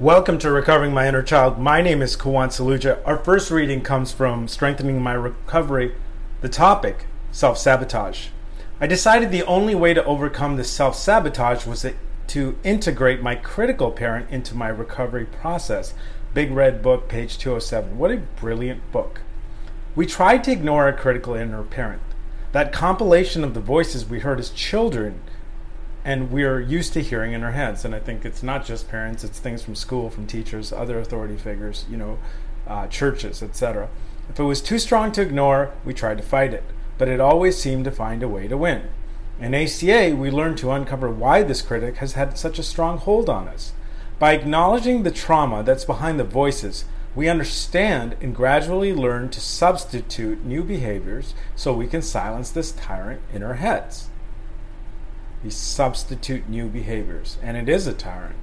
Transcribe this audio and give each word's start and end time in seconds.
Welcome 0.00 0.38
to 0.40 0.50
Recovering 0.50 0.92
My 0.92 1.06
Inner 1.06 1.22
Child. 1.22 1.60
My 1.60 1.80
name 1.80 2.02
is 2.02 2.16
Kawan 2.16 2.48
Saluja. 2.48 3.00
Our 3.06 3.16
first 3.16 3.48
reading 3.52 3.80
comes 3.80 4.10
from 4.10 4.48
Strengthening 4.48 5.00
My 5.00 5.12
Recovery, 5.12 5.94
the 6.40 6.48
topic 6.48 7.06
self 7.30 7.58
sabotage. 7.58 8.30
I 8.80 8.88
decided 8.88 9.30
the 9.30 9.44
only 9.44 9.76
way 9.76 9.94
to 9.94 10.04
overcome 10.04 10.56
this 10.56 10.68
self 10.68 10.96
sabotage 10.96 11.64
was 11.64 11.86
to 12.26 12.58
integrate 12.64 13.22
my 13.22 13.36
critical 13.36 13.92
parent 13.92 14.28
into 14.30 14.56
my 14.56 14.66
recovery 14.66 15.26
process. 15.26 15.94
Big 16.34 16.50
Red 16.50 16.82
Book, 16.82 17.08
page 17.08 17.38
207. 17.38 17.96
What 17.96 18.10
a 18.10 18.16
brilliant 18.16 18.90
book. 18.90 19.20
We 19.94 20.06
tried 20.06 20.42
to 20.42 20.50
ignore 20.50 20.86
our 20.86 20.92
critical 20.92 21.34
inner 21.34 21.62
parent, 21.62 22.02
that 22.50 22.72
compilation 22.72 23.44
of 23.44 23.54
the 23.54 23.60
voices 23.60 24.04
we 24.04 24.18
heard 24.18 24.40
as 24.40 24.50
children 24.50 25.20
and 26.04 26.30
we're 26.30 26.60
used 26.60 26.92
to 26.92 27.02
hearing 27.02 27.32
in 27.32 27.42
our 27.42 27.52
heads. 27.52 27.84
And 27.84 27.94
I 27.94 27.98
think 27.98 28.24
it's 28.24 28.42
not 28.42 28.64
just 28.64 28.88
parents; 28.88 29.24
it's 29.24 29.38
things 29.38 29.62
from 29.62 29.74
school, 29.74 30.10
from 30.10 30.26
teachers, 30.26 30.72
other 30.72 30.98
authority 30.98 31.36
figures, 31.36 31.86
you 31.90 31.96
know, 31.96 32.18
uh, 32.66 32.86
churches, 32.88 33.42
etc. 33.42 33.88
If 34.28 34.38
it 34.38 34.44
was 34.44 34.62
too 34.62 34.78
strong 34.78 35.12
to 35.12 35.22
ignore, 35.22 35.72
we 35.84 35.94
tried 35.94 36.18
to 36.18 36.22
fight 36.22 36.54
it, 36.54 36.64
but 36.98 37.08
it 37.08 37.20
always 37.20 37.58
seemed 37.58 37.84
to 37.84 37.90
find 37.90 38.22
a 38.22 38.28
way 38.28 38.48
to 38.48 38.56
win. 38.56 38.88
In 39.40 39.54
ACA, 39.54 40.14
we 40.14 40.30
learned 40.30 40.58
to 40.58 40.70
uncover 40.70 41.10
why 41.10 41.42
this 41.42 41.62
critic 41.62 41.96
has 41.96 42.12
had 42.12 42.38
such 42.38 42.58
a 42.58 42.62
strong 42.62 42.98
hold 42.98 43.28
on 43.28 43.48
us. 43.48 43.72
By 44.18 44.32
acknowledging 44.32 45.02
the 45.02 45.10
trauma 45.10 45.62
that's 45.62 45.84
behind 45.84 46.20
the 46.20 46.24
voices, 46.24 46.84
we 47.14 47.28
understand 47.28 48.16
and 48.20 48.34
gradually 48.34 48.94
learn 48.94 49.28
to 49.30 49.40
substitute 49.40 50.44
new 50.44 50.62
behaviors 50.62 51.34
so 51.56 51.72
we 51.72 51.86
can 51.86 52.02
silence 52.02 52.50
this 52.50 52.72
tyrant 52.72 53.20
in 53.32 53.42
our 53.42 53.54
heads. 53.54 54.08
We 55.44 55.50
substitute 55.50 56.48
new 56.48 56.68
behaviors, 56.68 57.36
and 57.42 57.56
it 57.56 57.68
is 57.68 57.86
a 57.86 57.92
tyrant. 57.92 58.36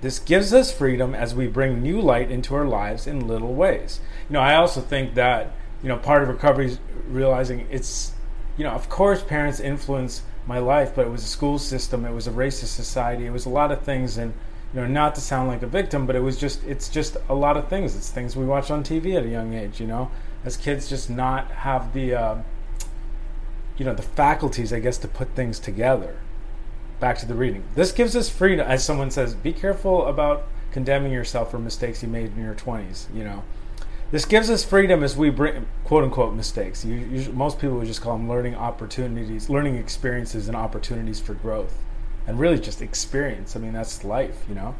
This 0.00 0.18
gives 0.18 0.52
us 0.52 0.76
freedom 0.76 1.14
as 1.14 1.32
we 1.32 1.46
bring 1.46 1.80
new 1.80 2.00
light 2.00 2.28
into 2.28 2.56
our 2.56 2.64
lives 2.64 3.06
in 3.06 3.28
little 3.28 3.54
ways. 3.54 4.00
You 4.28 4.34
know, 4.34 4.40
I 4.40 4.56
also 4.56 4.80
think 4.80 5.14
that, 5.14 5.52
you 5.80 5.88
know, 5.88 5.96
part 5.96 6.24
of 6.24 6.28
recovery 6.28 6.66
is 6.66 6.80
realizing 7.06 7.68
it's, 7.70 8.14
you 8.56 8.64
know, 8.64 8.72
of 8.72 8.88
course 8.88 9.22
parents 9.22 9.60
influence 9.60 10.22
my 10.44 10.58
life, 10.58 10.92
but 10.96 11.06
it 11.06 11.10
was 11.10 11.22
a 11.22 11.28
school 11.28 11.56
system, 11.56 12.04
it 12.04 12.12
was 12.12 12.26
a 12.26 12.32
racist 12.32 12.74
society, 12.74 13.26
it 13.26 13.32
was 13.32 13.46
a 13.46 13.50
lot 13.50 13.70
of 13.70 13.82
things 13.82 14.18
and 14.18 14.34
you 14.74 14.80
know, 14.80 14.86
not 14.86 15.14
to 15.14 15.20
sound 15.20 15.48
like 15.48 15.62
a 15.62 15.66
victim, 15.66 16.06
but 16.06 16.16
it 16.16 16.20
was 16.20 16.36
just 16.36 16.64
it's 16.64 16.88
just 16.88 17.16
a 17.28 17.34
lot 17.34 17.56
of 17.56 17.68
things. 17.68 17.94
It's 17.94 18.10
things 18.10 18.34
we 18.34 18.44
watch 18.44 18.70
on 18.70 18.82
TV 18.82 19.16
at 19.16 19.24
a 19.24 19.28
young 19.28 19.54
age, 19.54 19.80
you 19.80 19.86
know, 19.86 20.10
as 20.44 20.56
kids 20.56 20.88
just 20.88 21.10
not 21.10 21.50
have 21.50 21.92
the 21.92 22.14
uh, 22.14 22.42
you 23.76 23.84
know 23.84 23.94
the 23.94 24.02
faculties, 24.02 24.72
I 24.72 24.80
guess, 24.80 24.98
to 24.98 25.08
put 25.08 25.30
things 25.30 25.58
together. 25.58 26.18
Back 27.00 27.18
to 27.18 27.26
the 27.26 27.34
reading. 27.34 27.64
This 27.74 27.92
gives 27.92 28.14
us 28.14 28.28
freedom, 28.28 28.66
as 28.68 28.84
someone 28.84 29.10
says. 29.10 29.34
Be 29.34 29.52
careful 29.52 30.06
about 30.06 30.44
condemning 30.70 31.12
yourself 31.12 31.50
for 31.50 31.58
mistakes 31.58 32.02
you 32.02 32.08
made 32.08 32.36
in 32.36 32.42
your 32.42 32.54
twenties. 32.54 33.08
You 33.12 33.24
know, 33.24 33.42
this 34.10 34.24
gives 34.24 34.50
us 34.50 34.64
freedom 34.64 35.02
as 35.02 35.16
we 35.16 35.30
bring 35.30 35.66
quote 35.84 36.04
unquote 36.04 36.34
mistakes. 36.34 36.84
You, 36.84 36.96
you, 36.96 37.32
most 37.32 37.58
people 37.58 37.78
would 37.78 37.86
just 37.86 38.00
call 38.00 38.16
them 38.16 38.28
learning 38.28 38.54
opportunities, 38.54 39.50
learning 39.50 39.76
experiences, 39.76 40.48
and 40.48 40.56
opportunities 40.56 41.20
for 41.20 41.34
growth, 41.34 41.76
and 42.26 42.38
really 42.38 42.58
just 42.58 42.82
experience. 42.82 43.56
I 43.56 43.60
mean, 43.60 43.72
that's 43.72 44.04
life. 44.04 44.44
You 44.48 44.54
know. 44.54 44.74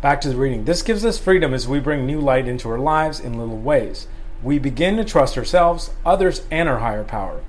Back 0.00 0.22
to 0.22 0.30
the 0.30 0.36
reading. 0.36 0.64
This 0.64 0.80
gives 0.80 1.04
us 1.04 1.18
freedom 1.18 1.52
as 1.52 1.68
we 1.68 1.78
bring 1.78 2.06
new 2.06 2.20
light 2.20 2.48
into 2.48 2.70
our 2.70 2.78
lives 2.78 3.20
in 3.20 3.38
little 3.38 3.58
ways. 3.58 4.06
We 4.42 4.58
begin 4.58 4.96
to 4.96 5.04
trust 5.04 5.36
ourselves, 5.36 5.90
others, 6.06 6.46
and 6.50 6.70
our 6.70 6.78
higher 6.78 7.04
power. 7.04 7.42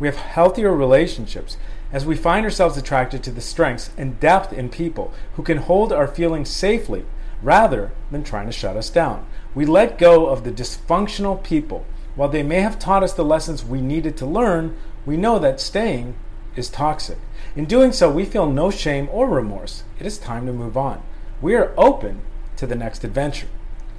We 0.00 0.08
have 0.08 0.16
healthier 0.16 0.74
relationships 0.74 1.56
as 1.92 2.04
we 2.04 2.16
find 2.16 2.44
ourselves 2.44 2.76
attracted 2.76 3.22
to 3.22 3.30
the 3.30 3.40
strengths 3.40 3.90
and 3.96 4.18
depth 4.18 4.52
in 4.52 4.68
people 4.68 5.12
who 5.34 5.42
can 5.42 5.58
hold 5.58 5.92
our 5.92 6.08
feelings 6.08 6.50
safely 6.50 7.04
rather 7.42 7.92
than 8.10 8.24
trying 8.24 8.46
to 8.46 8.52
shut 8.52 8.76
us 8.76 8.90
down. 8.90 9.26
We 9.54 9.64
let 9.64 9.98
go 9.98 10.26
of 10.26 10.42
the 10.42 10.50
dysfunctional 10.50 11.42
people. 11.44 11.86
While 12.16 12.28
they 12.28 12.42
may 12.42 12.60
have 12.60 12.78
taught 12.78 13.02
us 13.02 13.12
the 13.12 13.24
lessons 13.24 13.64
we 13.64 13.80
needed 13.80 14.16
to 14.16 14.26
learn, 14.26 14.76
we 15.06 15.16
know 15.16 15.38
that 15.38 15.60
staying 15.60 16.16
is 16.56 16.68
toxic. 16.68 17.18
In 17.54 17.66
doing 17.66 17.92
so, 17.92 18.10
we 18.10 18.24
feel 18.24 18.50
no 18.50 18.70
shame 18.70 19.08
or 19.12 19.28
remorse. 19.28 19.84
It 20.00 20.06
is 20.06 20.18
time 20.18 20.46
to 20.46 20.52
move 20.52 20.76
on. 20.76 21.02
We 21.40 21.54
are 21.54 21.72
open 21.76 22.22
to 22.56 22.66
the 22.66 22.76
next 22.76 23.04
adventure. 23.04 23.48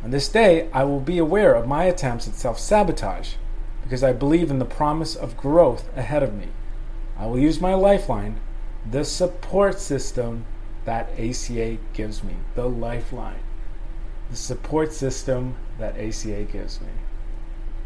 On 0.04 0.12
this 0.12 0.28
day, 0.28 0.70
I 0.74 0.84
will 0.84 1.00
be 1.00 1.18
aware 1.18 1.54
of 1.54 1.68
my 1.68 1.86
attempts 1.86 2.28
at 2.28 2.36
self 2.36 2.60
sabotage 2.60 3.36
because 3.86 4.04
I 4.04 4.14
believe 4.14 4.50
in 4.50 4.58
the 4.58 4.66
promise 4.66 5.16
of 5.16 5.38
growth 5.38 5.96
ahead 5.96 6.24
of 6.24 6.34
me. 6.34 6.48
I 7.18 7.28
will 7.28 7.38
use 7.38 7.62
my 7.62 7.76
lifeline, 7.76 8.40
the 8.90 9.06
support 9.06 9.80
system 9.80 10.46
that 10.86 11.12
ACA 11.20 11.78
gives 11.94 12.24
me. 12.24 12.34
The 12.56 12.68
lifeline. 12.68 13.40
The 14.32 14.36
support 14.36 14.92
system 14.92 15.56
that 15.78 15.98
ACA 15.98 16.44
gives 16.44 16.82
me. 16.82 16.88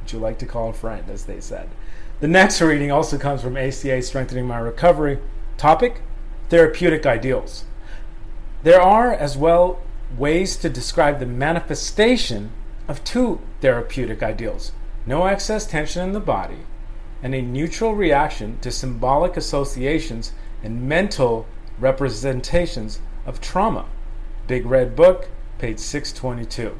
Would 0.01 0.13
you 0.13 0.19
like 0.19 0.39
to 0.39 0.45
call 0.45 0.69
a 0.69 0.73
friend, 0.73 1.09
as 1.09 1.25
they 1.25 1.41
said? 1.41 1.69
The 2.21 2.29
next 2.29 2.61
reading 2.61 2.91
also 2.91 3.17
comes 3.17 3.41
from 3.41 3.57
ACA 3.57 4.01
Strengthening 4.01 4.47
My 4.47 4.59
Recovery. 4.59 5.19
Topic 5.57 6.01
Therapeutic 6.47 7.05
Ideals. 7.05 7.65
There 8.63 8.81
are, 8.81 9.13
as 9.13 9.37
well, 9.37 9.81
ways 10.17 10.55
to 10.57 10.69
describe 10.69 11.19
the 11.19 11.25
manifestation 11.25 12.51
of 12.87 13.03
two 13.03 13.41
therapeutic 13.59 14.23
ideals 14.23 14.71
no 15.09 15.25
excess 15.25 15.65
tension 15.65 16.03
in 16.03 16.13
the 16.13 16.19
body, 16.19 16.59
and 17.23 17.33
a 17.33 17.41
neutral 17.41 17.95
reaction 17.95 18.59
to 18.59 18.69
symbolic 18.69 19.35
associations 19.35 20.33
and 20.61 20.87
mental 20.87 21.47
representations 21.79 22.99
of 23.25 23.41
trauma. 23.41 23.85
Big 24.45 24.67
Red 24.67 24.95
Book, 24.95 25.29
page 25.57 25.79
622. 25.79 26.77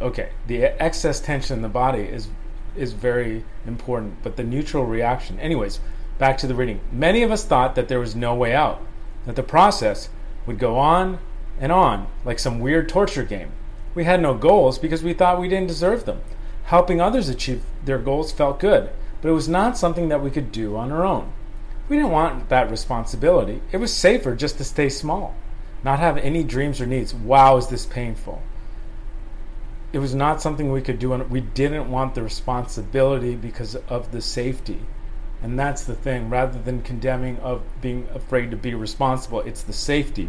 Okay, 0.00 0.30
the 0.46 0.64
excess 0.82 1.20
tension 1.20 1.56
in 1.56 1.62
the 1.62 1.68
body 1.68 2.00
is 2.00 2.28
is 2.74 2.94
very 2.94 3.44
important, 3.66 4.22
but 4.22 4.36
the 4.36 4.44
neutral 4.44 4.86
reaction. 4.86 5.38
Anyways, 5.38 5.80
back 6.16 6.38
to 6.38 6.46
the 6.46 6.54
reading. 6.54 6.80
Many 6.90 7.22
of 7.22 7.30
us 7.30 7.44
thought 7.44 7.74
that 7.74 7.88
there 7.88 8.00
was 8.00 8.16
no 8.16 8.34
way 8.34 8.54
out, 8.54 8.80
that 9.26 9.36
the 9.36 9.42
process 9.42 10.08
would 10.46 10.58
go 10.58 10.78
on 10.78 11.18
and 11.60 11.72
on 11.72 12.06
like 12.24 12.38
some 12.38 12.58
weird 12.58 12.88
torture 12.88 13.24
game. 13.24 13.52
We 13.94 14.04
had 14.04 14.22
no 14.22 14.32
goals 14.32 14.78
because 14.78 15.02
we 15.02 15.12
thought 15.12 15.38
we 15.38 15.48
didn't 15.48 15.68
deserve 15.68 16.06
them. 16.06 16.22
Helping 16.68 17.00
others 17.00 17.30
achieve 17.30 17.62
their 17.86 17.96
goals 17.96 18.30
felt 18.30 18.60
good, 18.60 18.90
but 19.22 19.30
it 19.30 19.32
was 19.32 19.48
not 19.48 19.78
something 19.78 20.10
that 20.10 20.22
we 20.22 20.30
could 20.30 20.52
do 20.52 20.76
on 20.76 20.92
our 20.92 21.02
own. 21.02 21.32
We 21.88 21.96
didn't 21.96 22.12
want 22.12 22.50
that 22.50 22.70
responsibility. 22.70 23.62
It 23.72 23.78
was 23.78 23.90
safer 23.90 24.36
just 24.36 24.58
to 24.58 24.64
stay 24.64 24.90
small, 24.90 25.34
not 25.82 25.98
have 25.98 26.18
any 26.18 26.44
dreams 26.44 26.78
or 26.78 26.86
needs. 26.86 27.14
Wow, 27.14 27.56
is 27.56 27.68
this 27.68 27.86
painful? 27.86 28.42
It 29.94 30.00
was 30.00 30.14
not 30.14 30.42
something 30.42 30.70
we 30.70 30.82
could 30.82 30.98
do, 30.98 31.14
and 31.14 31.30
we 31.30 31.40
didn't 31.40 31.90
want 31.90 32.14
the 32.14 32.22
responsibility 32.22 33.34
because 33.34 33.74
of 33.88 34.12
the 34.12 34.20
safety. 34.20 34.80
And 35.42 35.58
that's 35.58 35.84
the 35.84 35.94
thing. 35.94 36.28
Rather 36.28 36.58
than 36.58 36.82
condemning 36.82 37.38
of 37.38 37.62
being 37.80 38.06
afraid 38.12 38.50
to 38.50 38.58
be 38.58 38.74
responsible, 38.74 39.40
it's 39.40 39.62
the 39.62 39.72
safety. 39.72 40.28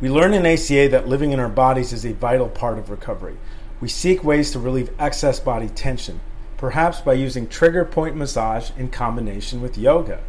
We 0.00 0.10
learn 0.10 0.34
in 0.34 0.44
ACA 0.44 0.88
that 0.88 1.06
living 1.06 1.30
in 1.30 1.38
our 1.38 1.48
bodies 1.48 1.92
is 1.92 2.04
a 2.04 2.14
vital 2.14 2.48
part 2.48 2.80
of 2.80 2.90
recovery. 2.90 3.36
We 3.80 3.88
seek 3.88 4.24
ways 4.24 4.50
to 4.52 4.58
relieve 4.58 4.90
excess 4.98 5.40
body 5.40 5.68
tension, 5.68 6.20
perhaps 6.56 7.00
by 7.00 7.14
using 7.14 7.48
trigger 7.48 7.84
point 7.84 8.16
massage 8.16 8.70
in 8.78 8.88
combination 8.90 9.60
with 9.60 9.76
yoga. 9.76 10.22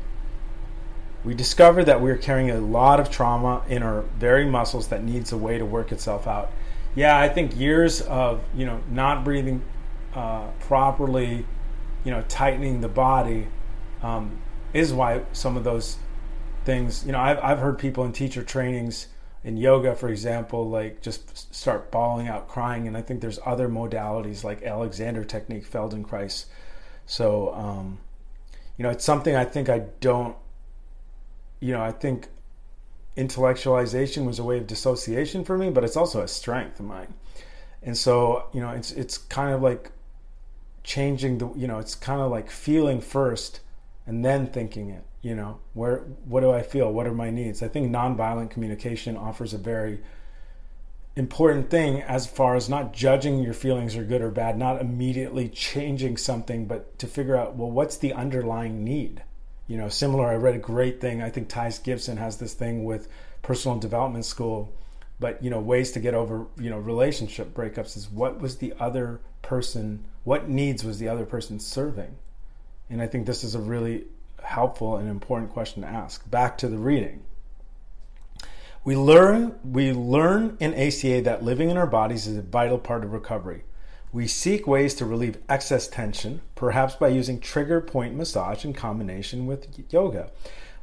We 1.24 1.34
discover 1.34 1.84
that 1.84 2.02
we're 2.02 2.18
carrying 2.18 2.52
a 2.52 2.60
lot 2.60 3.00
of 3.00 3.10
trauma 3.10 3.64
in 3.68 3.82
our 3.82 4.02
very 4.20 4.46
muscles 4.46 4.90
that 4.90 5.04
needs 5.04 5.32
a 5.32 5.38
way 5.38 5.58
to 5.58 5.66
work 5.66 5.92
itself 5.92 6.28
out. 6.28 6.52
Yeah, 6.96 7.18
I 7.18 7.30
think 7.30 7.58
years 7.58 8.02
of 8.02 8.42
you 8.54 8.66
know 8.66 8.82
not 8.90 9.24
breathing 9.24 9.64
uh, 10.14 10.48
properly, 10.62 11.46
you 12.04 12.12
know, 12.12 12.24
tightening 12.28 12.82
the 12.82 12.88
body 12.88 13.48
um, 14.02 14.40
is 14.74 14.94
why 14.94 15.24
some 15.34 15.58
of 15.58 15.64
those 15.64 15.98
things. 16.64 17.06
You 17.06 17.12
know, 17.12 17.20
I've 17.20 17.40
I've 17.40 17.60
heard 17.60 17.80
people 17.80 18.06
in 18.06 18.14
teacher 18.14 18.44
trainings 18.44 19.08
in 19.46 19.58
yoga, 19.58 19.96
for 19.96 20.10
example, 20.10 20.68
like 20.68 21.02
just 21.02 21.54
start 21.54 21.92
bawling 21.92 22.28
out, 22.28 22.48
crying. 22.48 22.88
And 22.88 22.98
I 22.98 23.04
think 23.04 23.22
there's 23.22 23.40
other 23.46 23.70
modalities 23.70 24.44
like 24.44 24.64
Alexander 24.64 25.24
technique, 25.24 25.72
Feldenkrais. 25.72 26.46
So, 27.06 27.54
um, 27.54 28.00
you 28.76 28.84
know, 28.84 28.90
it's 28.90 29.06
something 29.06 29.36
I 29.36 29.46
think 29.46 29.70
I 29.70 29.84
don't, 30.02 30.36
you 31.60 31.74
know, 31.74 31.82
I 31.84 31.92
think 31.92 32.30
intellectualization 33.16 34.26
was 34.26 34.40
a 34.40 34.44
way 34.44 34.58
of 34.58 34.66
dissociation 34.66 35.46
for 35.46 35.60
me, 35.60 35.70
but 35.70 35.84
it's 35.84 35.96
also 35.96 36.24
a 36.24 36.28
strength 36.28 36.80
of 36.80 36.88
mine. 36.88 37.14
And 37.84 37.96
so, 37.96 38.48
you 38.52 38.62
know, 38.62 38.72
it's 38.72 38.92
it's 38.94 39.20
kind 39.20 39.54
of 39.54 39.62
like 39.62 39.92
changing 40.84 41.38
the, 41.38 41.54
you 41.54 41.68
know, 41.68 41.78
it's 41.78 41.94
kind 41.94 42.20
of 42.20 42.32
like 42.32 42.50
feeling 42.50 43.00
first 43.00 43.60
and 44.06 44.24
then 44.24 44.48
thinking 44.48 44.90
it 44.90 45.06
you 45.26 45.34
know 45.34 45.58
where 45.74 46.02
what 46.26 46.42
do 46.42 46.52
i 46.52 46.62
feel? 46.62 46.94
What 46.94 47.08
are 47.08 47.14
my 47.14 47.32
needs? 47.32 47.64
I 47.64 47.68
think 47.68 47.92
nonviolent 47.92 48.52
communication 48.52 49.18
offers 49.18 49.56
a 49.56 49.58
very 49.58 50.02
important 51.16 51.72
thing 51.72 52.04
as 52.04 52.28
far 52.28 52.56
as 52.56 52.70
not 52.70 52.94
judging 52.94 53.40
your 53.40 53.56
feelings 53.56 53.96
are 53.96 54.04
good 54.04 54.22
or 54.22 54.30
bad 54.30 54.56
not 54.56 54.80
immediately 54.80 55.50
changing 55.50 56.18
something 56.18 56.68
but 56.68 57.00
to 57.00 57.08
figure 57.08 57.36
out 57.36 57.56
well 57.56 57.72
what's 57.72 57.98
the 57.98 58.14
underlying 58.14 58.84
need? 58.84 59.24
You 59.66 59.78
know 59.78 59.90
similar 59.90 60.28
i 60.28 60.36
read 60.36 60.54
a 60.54 60.60
great 60.60 61.02
thing 61.02 61.24
i 61.24 61.32
think 61.32 61.50
Thais 61.50 61.80
Gibson 61.80 62.18
has 62.18 62.38
this 62.38 62.54
thing 62.54 62.86
with 62.86 63.08
personal 63.42 63.80
development 63.80 64.26
school 64.26 64.72
but 65.20 65.44
you 65.44 65.50
know 65.50 65.60
ways 65.60 65.92
to 65.94 66.00
get 66.00 66.14
over 66.14 66.46
you 66.60 66.70
know 66.70 66.78
relationship 66.78 67.52
breakups 67.56 67.98
is 67.98 68.12
what 68.12 68.40
was 68.40 68.58
the 68.58 68.76
other 68.80 69.22
person 69.42 70.06
what 70.24 70.50
needs 70.50 70.84
was 70.84 71.00
the 71.00 71.08
other 71.08 71.26
person 71.26 71.60
serving 71.60 72.16
and 72.90 73.02
i 73.02 73.08
think 73.08 73.26
this 73.26 73.44
is 73.44 73.56
a 73.56 73.60
really 73.60 74.06
helpful 74.44 74.98
and 74.98 75.10
important 75.10 75.52
question 75.52 75.82
to 75.82 75.88
ask 75.88 76.30
back 76.30 76.58
to 76.58 76.68
the 76.68 76.78
reading 76.78 77.24
we 78.84 78.96
learn 78.96 79.58
we 79.64 79.92
learn 79.92 80.56
in 80.60 80.74
aca 80.74 81.22
that 81.22 81.44
living 81.44 81.70
in 81.70 81.78
our 81.78 81.88
bodies 81.88 82.28
is 82.28 82.38
a 82.38 82.42
vital 82.42 82.78
part 82.78 83.04
of 83.04 83.12
recovery 83.12 83.64
we 84.12 84.28
seek 84.28 84.66
ways 84.66 84.94
to 84.94 85.06
relieve 85.06 85.38
excess 85.50 85.88
tension 85.88 86.42
perhaps 86.54 86.96
by 86.96 87.08
using 87.08 87.40
trigger 87.40 87.82
point 87.82 88.16
massage 88.16 88.64
in 88.64 88.74
combination 88.74 89.46
with 89.46 89.68
yoga 89.92 90.30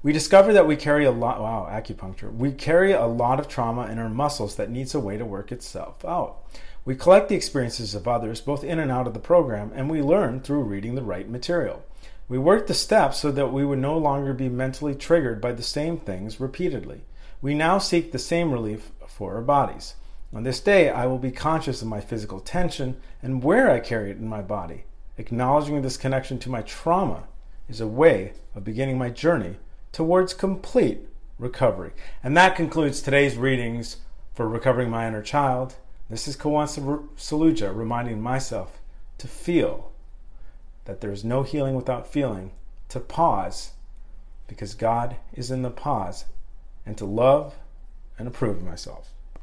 we 0.02 0.12
discover 0.12 0.52
that 0.52 0.66
we 0.66 0.75
carry 0.75 1.04
a 1.04 1.12
lot, 1.12 1.40
wow, 1.40 1.69
acupuncture. 1.70 2.34
We 2.34 2.50
carry 2.50 2.90
a 2.90 3.06
lot 3.06 3.38
of 3.38 3.46
trauma 3.46 3.87
in 3.87 4.00
our 4.00 4.08
muscles 4.08 4.56
that 4.56 4.69
needs 4.69 4.96
a 4.96 5.00
way 5.00 5.16
to 5.16 5.25
work 5.25 5.52
itself 5.52 6.04
out. 6.04 6.38
We 6.84 6.96
collect 6.96 7.28
the 7.28 7.37
experiences 7.37 7.94
of 7.94 8.08
others, 8.08 8.40
both 8.40 8.64
in 8.64 8.81
and 8.81 8.90
out 8.90 9.06
of 9.06 9.14
the 9.14 9.20
program, 9.20 9.70
and 9.76 9.88
we 9.88 10.02
learn 10.02 10.40
through 10.40 10.64
reading 10.64 10.96
the 10.96 11.02
right 11.02 11.28
material. 11.28 11.84
We 12.28 12.38
worked 12.38 12.69
the 12.69 12.74
steps 12.74 13.19
so 13.19 13.30
that 13.32 13.52
we 13.52 13.64
would 13.64 13.78
no 13.78 13.98
longer 13.98 14.32
be 14.32 14.48
mentally 14.48 14.94
triggered 14.94 15.40
by 15.40 15.52
the 15.52 15.62
same 15.62 15.98
things 15.98 16.40
repeatedly. 16.40 17.02
We 17.40 17.54
now 17.54 17.78
seek 17.78 18.12
the 18.12 18.19
same 18.19 18.52
relief 18.52 18.92
for 19.06 19.34
our 19.34 19.42
bodies. 19.42 19.94
On 20.34 20.44
this 20.44 20.60
day, 20.60 20.88
I 20.88 21.06
will 21.06 21.19
be 21.19 21.30
conscious 21.30 21.82
of 21.82 21.88
my 21.88 22.00
physical 22.00 22.40
tension 22.40 22.96
and 23.22 23.42
where 23.42 23.70
I 23.70 23.80
carry 23.80 24.10
it 24.10 24.16
in 24.16 24.28
my 24.28 24.40
body. 24.40 24.84
Acknowledging 25.19 25.82
this 25.82 25.98
connection 25.98 26.38
to 26.38 26.50
my 26.50 26.62
trauma 26.62 27.24
is 27.69 27.80
a 27.80 27.86
way 27.86 28.32
of 28.54 28.64
beginning 28.64 28.96
my 28.96 29.10
journey 29.10 29.56
towards 29.92 30.32
complete 30.32 31.00
recovery. 31.38 31.92
And 32.25 32.34
that 32.36 32.56
concludes 32.56 33.02
today's 33.02 33.36
readings 33.36 33.98
for 34.32 34.48
Recovering 34.48 34.88
My 34.88 35.06
Inner 35.06 35.20
Child. 35.20 35.75
This 36.08 36.26
is 36.26 36.36
Kawan 36.36 36.66
Saluja 37.16 37.76
reminding 37.76 38.22
myself 38.22 38.80
to 39.18 39.28
feel 39.28 39.91
that 40.84 41.00
there 41.00 41.12
is 41.12 41.25
no 41.25 41.43
healing 41.43 41.75
without 41.75 42.06
feeling, 42.06 42.52
to 42.88 43.00
pause 43.00 43.73
because 44.46 44.75
God 44.75 45.17
is 45.32 45.50
in 45.50 45.62
the 45.62 45.70
pause, 45.70 46.26
and 46.84 46.99
to 46.99 47.05
love 47.05 47.55
and 48.19 48.29
approve 48.29 48.62
myself. 48.62 49.11